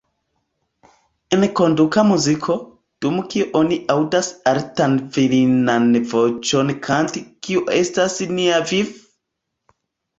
[1.37, 2.55] Enkonduka muziko,
[3.07, 9.01] dum kiu oni aŭdas altan virinan voĉon kanti ""Kio estas nia viv'?